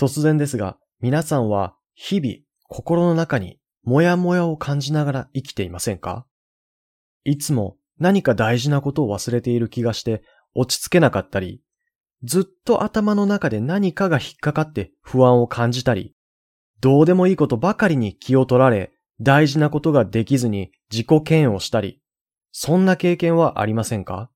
[0.00, 2.36] 突然ですが、皆さんは日々
[2.70, 6.24] 心の中にもやもやを感じながら生きていませんか？
[7.24, 10.22] いつも何か大事なことを忘れている気がして
[10.54, 11.60] 落ち着けなかったり、
[12.22, 16.14] ずっと頭の中で何かが引っかかって不安を感じたり、
[16.80, 22.00] どうでもいいことばかりに気を取られ、大事なことができずに自己嫌悪したり、
[22.52, 24.30] そんな経験はありませんか？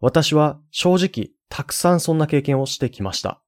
[0.00, 3.42] 私は正直たくさんそんな経験をしてきました。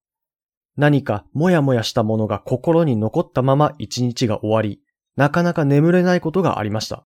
[0.76, 4.80] 何かもやもやしたものが心に残ったまま一日が終わり、
[5.16, 7.06] なかなか眠れないことがありました。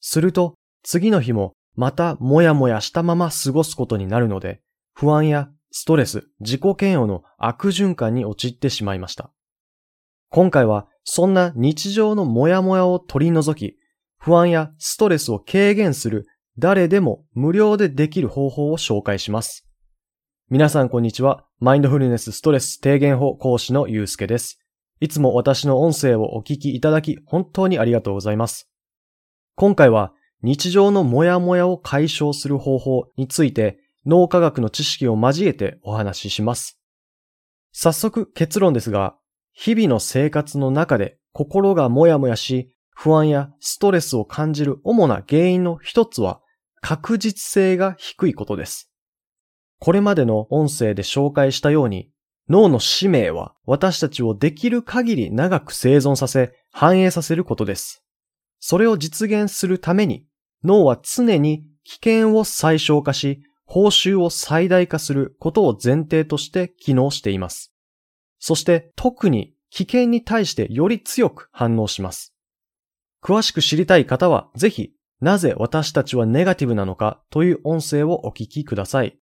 [0.00, 4.60] すると次の日もまたもやもやしたまま過ごすことになるので、
[4.92, 9.32] 不安やストレス、自己嫌悪の悪循環に陥ってしまいました。
[10.30, 13.76] 今回はそんな日常のモヤモヤを取り除き、
[14.18, 16.26] 不安やストレスを軽減する
[16.58, 19.63] 誰でも無料でできる方法を紹介します。
[20.50, 21.46] 皆さんこんにちは。
[21.58, 24.60] マインドフルネスストレス低減法講師のゆうすけです。
[25.00, 28.68] いつも私の音声をお聞きいただき本当にありがとうございます。
[29.54, 36.78] 今回は日常のモヤモヤを解消する方法について脳科学の知識を交えてお話しします。
[37.72, 39.16] 早速結論ですが、
[39.54, 46.42] 日々の生活の中で心がもやもやし、不安やストレスを感じる主な原因の一つは
[46.82, 48.90] 確実性が低いことです。
[49.84, 52.08] これまでの音声で紹介したように、
[52.48, 58.02] 脳の使命は私たちをできる限り長く生存させ、繁栄させることです。
[58.60, 60.24] それを実現するために、
[60.64, 67.74] 脳は常に危険を最小化し、報酬を最大化することを前提として機能しています。
[68.38, 72.32] そして特に危険に対してより強く反応します。
[73.22, 79.18] 詳しく知りたい方はぜひ、なぜ私たちはネガティブなのかという音声をお聞きください。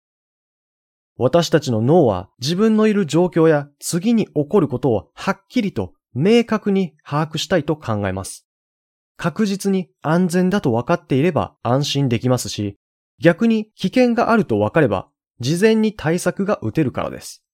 [1.24, 8.44] 私たちの脳は自分のいる状況や次に起こることをはっきりと明確に把握したいと考えます。
[9.16, 12.76] 確実に安全だと分かっていれば安心できますし、
[13.20, 17.44] 逆に危険があると分かれば事前に対策が打てるからです。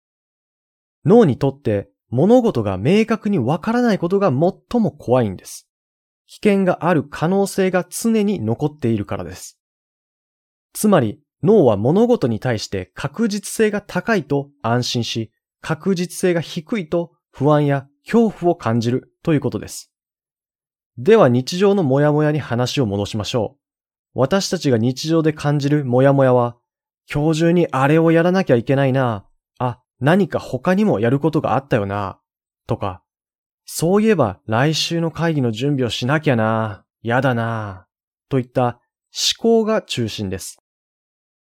[1.04, 5.68] 脳にとって物事が明確にわからないことが最も怖いんです。
[6.26, 9.60] 危険がある可能性が常に残っているからです。
[10.72, 19.92] つまり脳は物事に対して確実性が高いと安心し、確実性が低いと不安や恐怖を感じるということです。
[20.96, 23.58] では日常のモヤモヤに話を戻しましょう。
[24.14, 26.56] 私たちが日常で感じるモヤモヤは、
[27.12, 29.24] 今日中にあれをやらなきゃいけないな。
[29.58, 32.18] あ、何か他にもやることがあったよな。
[32.66, 33.02] とか、
[33.64, 36.84] そういえば来週の会議の準備をしなきゃな。
[37.02, 37.86] やだな。
[38.28, 38.80] といった
[39.12, 40.58] 思考が中心です。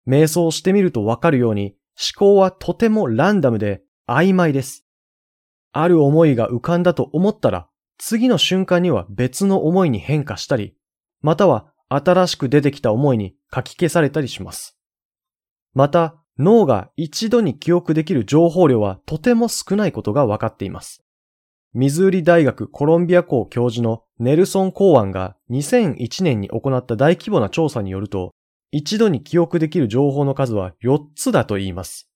[0.06, 4.86] 瞑想してみるとわかるように思考はとてもランダムで曖昧です。
[5.72, 10.76] ある思いが浮かんだと思ったら次の瞬間には別の思いに変化したり、
[11.20, 14.76] または新しく出てきた思いに書き消されたりします。
[15.74, 21.04] また、脳が一度に記憶できる情報量はとても少ないことが分かっています。
[21.72, 28.32] ミズーリ大学コロンビア校教授のネルソン・コーアンが2001年に行った大規模な調査によると、
[28.72, 32.10] 一度に記憶できる情報の数は4つだと言います。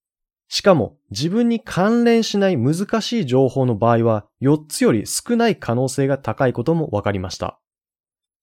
[0.49, 7.61] しかも自分に関連しない難しい情報の場合は4つより少ない可能性が高いことも分かりました。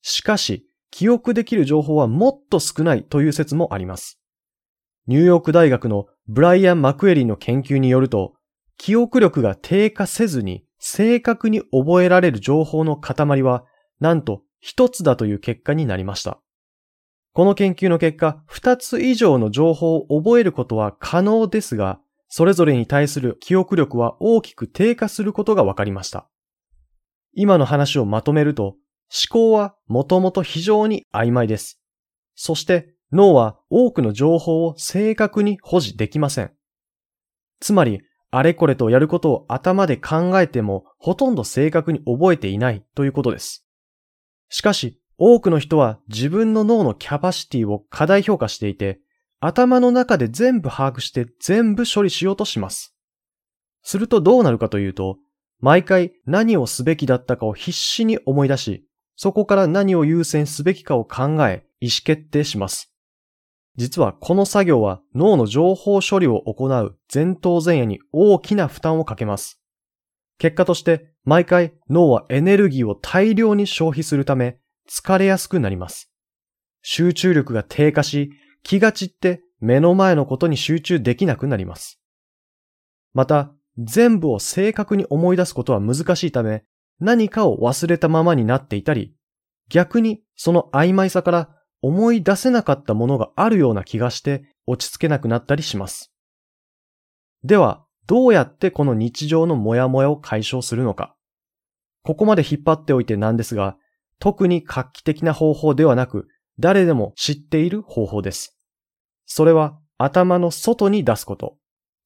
[0.01, 4.21] しかし、記憶できる情報はもっと少ないという説もあります。
[5.07, 8.33] ニューヨーク大学のブライアン・マクエリーの研究によると、
[8.77, 13.65] 記憶力が低下せずに正確に覚えられる情報の塊は、
[13.99, 16.39] なんと一つだという結果になりました。
[17.35, 26.29] この研究の結果、二つ以上の情報を覚えることは可能ですが、それぞれに対する記憶力は大きく低下することが分かりました。
[27.33, 28.77] 今の話をまとめると、思
[29.29, 31.81] 考はもともと非常に曖昧です。
[32.35, 36.53] そして脳は多くの情報を正確に保持できません。
[37.59, 43.67] つまり、あれこれとやることを頭で考えてもほとんど正確に覚えていないということです。
[44.47, 48.99] しかし、多くの人は自分の脳のキャパシティを過大評価していて、
[49.39, 52.95] 頭の中で全部把握して全部処理しようとします。
[53.81, 55.17] するとどうなるかというと、
[55.59, 58.85] 毎回何をすべきだったかを必死に思い出し、
[59.15, 62.91] そこから何を優先すべきかを考え、意思決定します。
[63.77, 69.61] 実はこの作業は脳の情報処理を行う前頭前野に大きな負担をかけます。
[70.37, 74.57] 結果として毎回脳はエネルギーを大量に消費するため
[74.89, 76.11] 疲れやすくなります。
[76.81, 78.31] 集中力が低下し
[78.63, 81.99] 気が散って目の前のことに集中できなくなります。
[83.13, 86.63] また全部を正確に思い出すことは難しいため、
[86.99, 89.13] 何かを忘れたままになっていたり、
[89.69, 91.49] 逆にその曖昧さから
[91.81, 96.11] 思い出せなかったものがあるような気がして落ち着けなくなったりします。
[97.43, 101.15] では、どうやってこの日常のモヤモヤを解消するのか。
[102.03, 103.77] ここまで引っ張っておいてなんですが、
[104.19, 106.27] 特に画期的な方法ではなく、
[106.59, 108.57] 誰でも知っている方法です。
[109.25, 111.57] それは頭の外に出すこと。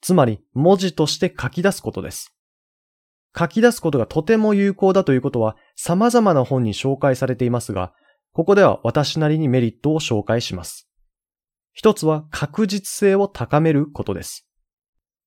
[0.01, 2.33] つまり文字として書き出すことです。
[3.37, 7.93] 書き出すことがとても有効だということは様々な本に紹介されていますが、
[8.33, 10.89] ここでは私なりにメリットを紹介します。
[11.73, 14.47] 一つは確実性を高めることです。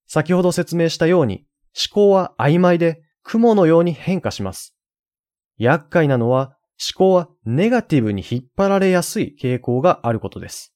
[0.07, 4.77] 先ほど説明したように思考は曖昧で雲のように変化します。
[5.59, 10.75] 厄介なのは思考はネガティブに引っ張られやすい傾向があることです。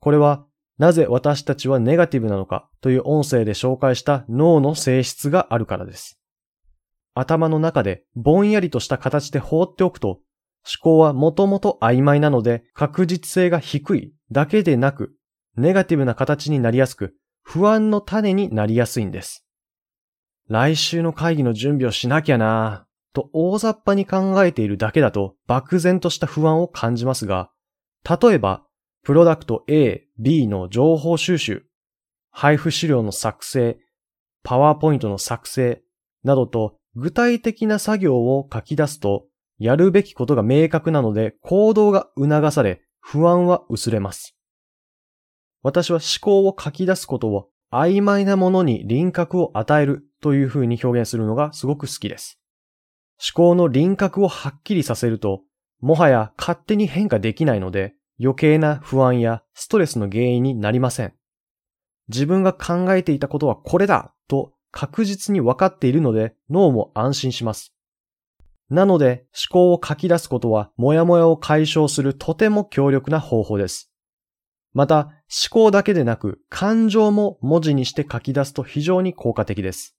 [0.00, 0.44] これは
[0.78, 6.18] なぜ私たちはネガティブなのかという音声で紹介した脳の性質があるからです。
[7.14, 10.20] 頭の中でぼんやりとした形で放っておくと、思
[10.80, 15.14] 考はもともと曖昧なので確実性が低いだけでなく、
[15.56, 19.44] ネガティブな形になりやすく、不安の種になりやすいんです。
[20.48, 27.50] 来週の会議の準備をしなきゃなぁ、と大雑把に考えているだけだと漠然とした不安を感じますが、
[28.08, 28.64] 例えば、
[29.02, 31.64] プロダクト A、B の情報収集、
[32.30, 33.78] 配布資料の作成、
[34.42, 35.82] パワーポイントの作成
[36.22, 39.26] などと具体的な作業を書き出すと、
[39.58, 44.36] やるべきことが明確なので行動が促され、不安は薄れます。
[45.62, 52.39] 私は思考を書き出すことを曖昧なものに輪郭を与えるという風に表現するのがすごく好きです。
[53.22, 55.42] 思考の輪郭をはっきりさせると、
[55.80, 61.14] もはや勝手に変化できないので、余計な不安やストレスの原因になりません。
[62.08, 67.72] 自分が考えていたことはこれだと確実に分かっているので脳も安心します。
[68.68, 73.90] なので思考を書き出すことはモヤモヤを解消するとても強力な方法です。
[74.72, 75.12] また思
[75.50, 79.96] 考だけでなく感情も文字にして書き出すと非常に効果的です。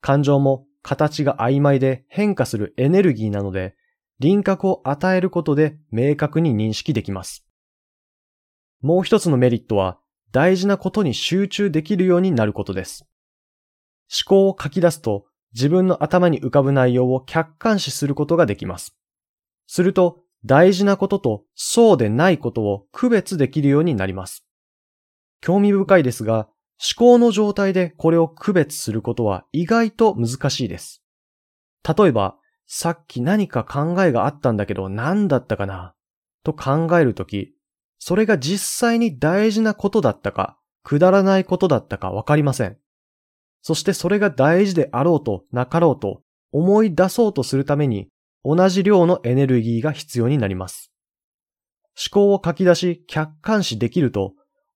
[0.00, 3.76] 感情も形が曖昧で変化するエネルギーなので
[4.18, 7.46] 輪郭を与えることで明確に認識できます。
[8.80, 9.98] もう一つのメリットは
[10.32, 13.06] 大事なことに集中できるようになることです。
[14.10, 18.96] 思考を書き出すと自分の頭に浮かぶ内容を客観視することができます。
[19.66, 24.44] すると大事なこととそうでないことを区別できるようになります。
[25.40, 26.48] 興味深いですが、
[26.84, 31.04] 思考の状態でこれを区別することは意外と難しいです。
[31.96, 32.36] 例えば、
[32.66, 35.94] さっき何か考えがあったんだけど何だったかな？
[36.42, 37.54] と考えるとき、
[37.98, 42.78] それが実際に大事なことだったか、くだらないことだったかわかりません。
[43.62, 48.08] そしてそれが大事であろうとなかろうと思い出そうとするために
[48.44, 50.92] 同じ量のエネルギーが必要になります。
[51.96, 54.32] 思考を書き出し客観視できると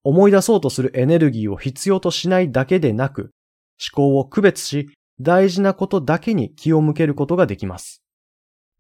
[0.07, 3.33] 思い出そうとするエネルギーを必要としないだけでなく
[3.81, 8.03] 思考を区別し大事なことだけに気を向けることができます。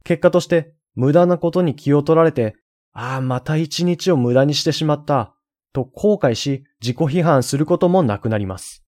[0.04, 2.56] 結果として無駄なことに気を取られて
[2.98, 5.34] ああ、また一日を無駄にしてしまった、
[5.74, 8.84] と後悔し自己批判することもなくなります。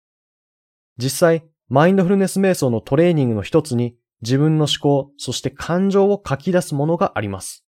[0.98, 7.64] 実際、マインドフルネス瞑想のトレーニングの一つに自分の思考、そして感情を書き出すものがあります。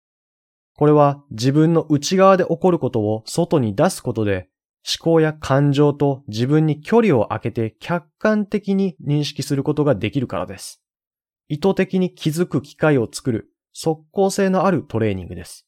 [0.75, 4.49] これは自分の内側で起こることを外に出すことで
[4.85, 10.81] 思考や感情と自分に距離を空けて客観的に認識することができるからです。
[11.47, 15.65] 意図的に気づく機会を作る即効性のあるトレーニングです。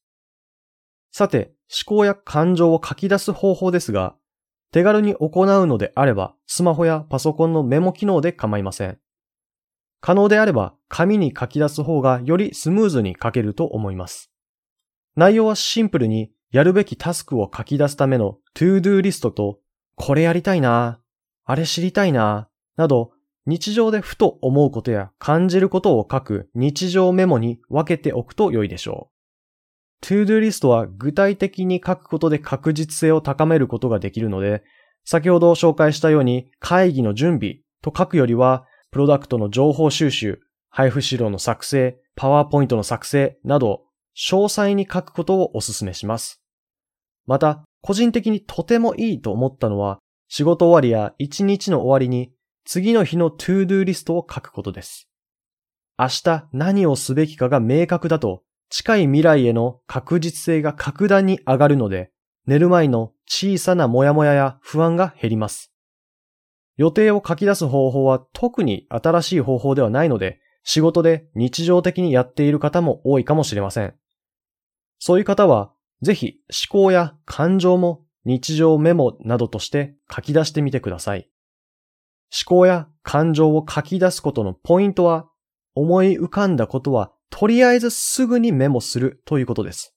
[1.11, 1.53] さて、
[1.87, 4.15] 思考や感情を書き出す方法ですが、
[4.71, 8.99] 手軽に行うのであれば、スマホやパソコンのメモ機能で構いません。
[10.01, 14.31] 可能であれば、紙に書き出す方がよりスムーズに書けると思います。
[15.15, 19.59] 内容はシンプルに、やるべきタスクを書き出すための to-do リストと、
[19.95, 21.01] これやりたいな
[21.43, 22.47] あれ知りたいな
[22.77, 23.11] など、
[23.45, 29.09] 日常でふと思うことや感じることを書く日常メモに分けておくと良いでしょ
[30.01, 30.05] う。
[30.05, 34.63] to-do リストは具体的に書くことで確実性を高めることができるので、
[35.03, 43.81] 先ほど紹介したように会議の準備と書くよりは、プロダクトの情報収集、配布資料の作成、パワーポイントの作成など、
[44.15, 46.41] 詳細に書くことをお勧めします。
[47.25, 52.31] また、個人的にとてもいいと思ったのは、仕事終わりや一日の終わりに
[52.65, 55.07] 次の日の to-do リストを書くことです。
[55.97, 62.11] 明日何をすべきかが明確だと近い未来への確実性が格段に上がるので、
[62.47, 65.71] 寝る前の小さなモヤモヤや不安が減ります。
[66.77, 73.95] 予定を書き出す方法は特に新しい方法ではないので、仕事で日常的にやっている方も多いかもしれません。
[74.99, 76.39] そういう方は、ぜひ
[76.71, 81.29] 思考や感情も日常メモなどとして書き出してみてください。
[82.31, 85.29] 思考や感情を書き出すことのポイントは、
[85.75, 89.95] 思い浮かんだことはとりあえずすぐにメモするということです。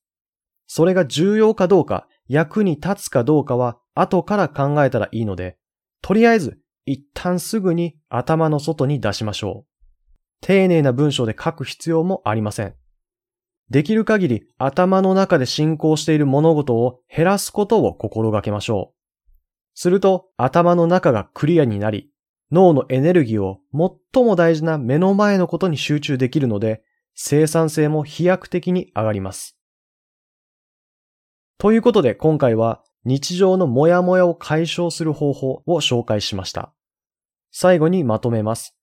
[0.66, 5.56] それが重要かどうか、役に立つかどうかは後から考えたらいいので、
[6.02, 9.68] とりあえず一旦すぐに頭の外に出しましょう。
[10.40, 12.74] 丁寧な文章で書く必要もありません。
[13.70, 18.98] できる限り頭の中で進行している物事を減らすことを心がけましょう。
[19.74, 22.10] すると頭の中がクリアになり、
[22.50, 23.60] 脳のエネルギーを
[24.12, 26.82] 最も大事な目の前のことに集中できるので、
[27.14, 29.58] 生産性も飛躍的に上がります。
[31.58, 36.72] ということで今回は日常のモヤモヤを解消する方法を紹介しました。
[37.50, 38.76] 最後にまとめます。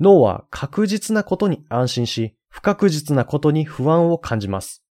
[0.00, 4.84] 脳は確実なことに安心し、不確実なことに不安を感じます。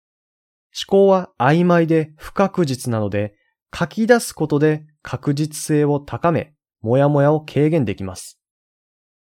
[0.75, 3.37] 思考は曖昧で不確実なので、
[3.73, 8.41] 書き出すことで確実性を高め、もやもやを軽減できます。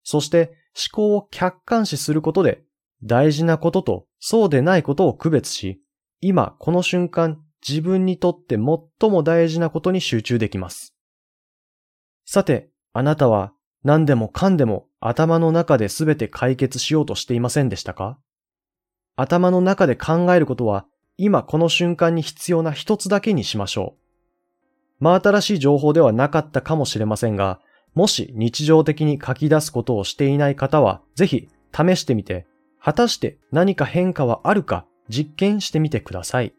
[0.03, 2.63] そして思考を客観視することで、
[3.03, 5.81] 大事なこととそうでないことを区別し、
[6.21, 10.95] 今この瞬間自分にとって最も大事なことに集中できます。
[12.23, 13.51] さて、あなたは
[13.83, 18.17] 何でもかんでも頭の中で全て解決しようとしていませんでしたか？
[19.15, 20.85] 頭の中で考えることは
[21.17, 23.95] 今この瞬間に必要な一つだけにしましょ
[24.99, 25.03] う。
[25.03, 27.59] 真新しい情報ではなかったかもしれませんが、
[27.93, 32.47] もし日常的に書き出すことをしていない方は、ぜひ試してみて、
[32.81, 36.53] 果たして何か変化はあるか実験してみてください。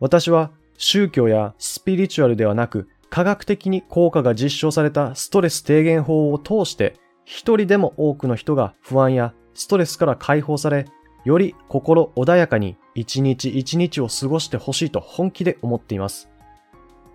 [0.00, 10.86] 私は宗教やスピリチュアルではなく科学的に効果が実証されたストレス低減法を通して、一人でも多くの人が不安やストレスから解放され、
[11.26, 16.30] より心穏やかに一日一日を過ごしてほしいと本気で思っています。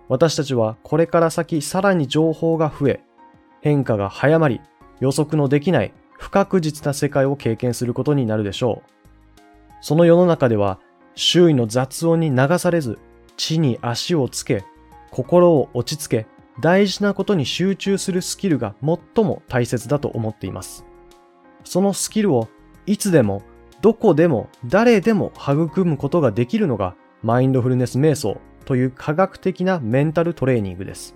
[0.06, 3.00] 私たちはこれから先さらに情報が増え、
[3.60, 4.60] 変化が早まり、
[5.00, 8.90] 予測のできない不確実な世界を経験することになるでしょう。
[9.80, 10.78] その世の中では
[11.16, 13.00] 周囲の雑音に流されず、
[13.36, 14.64] 地に足をつけ、
[15.10, 16.26] 心を落ち着け、
[16.60, 20.84] 大事なことに集中するスキルが最も大切だと思っています。
[21.64, 22.48] そのスキルを
[22.86, 23.42] いつでも、
[23.80, 31.14] どこでも、誰でも育むことができるのがマインドフルネス瞑想という科学的なメンタルトレーニングです。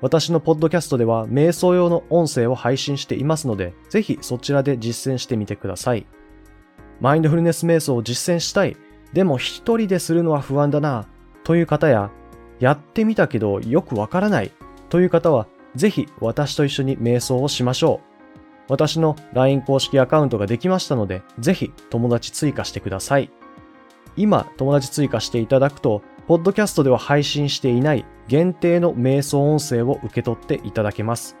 [0.00, 6.06] 私のポッドキャストでは瞑想用の音声を配信していますので、ぜひそちらで実践してみてください。
[7.00, 8.76] マインドフルネス瞑想を実践したい、
[9.12, 11.06] でも一人でするのは不安だな、
[11.42, 12.10] という方や、
[12.64, 14.50] やってみたけどよくわからない
[14.88, 18.14] という方は、ぜひ私と一緒に瞑想をしましょう。
[18.70, 23.30] 私の LINE 公式アカウントができましたので、ぜひ友達追加してください。
[24.16, 31.36] 今友達追加していただくと、ポッドキャストでは配信していない限定の瞑想音声を受け取っていただけます。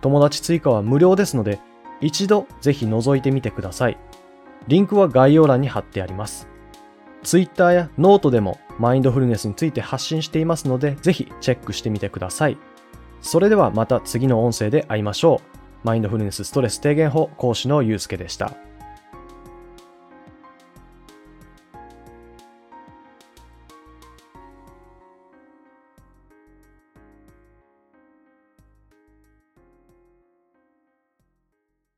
[0.00, 1.60] 友達追加は無料ですので、
[2.00, 3.98] 一度ぜひ覗いてみてください。
[4.66, 6.48] リンクは概要欄に貼ってあります。
[7.24, 12.58] Twitter やノートでもマインドフルネスについて発信していますので、ぜひチェックしてみてください。
[13.20, 15.86] それではまた次の音声で会いましょう。
[15.86, 18.54] マインドフルネスストレス低減法講師のゆうすけでした。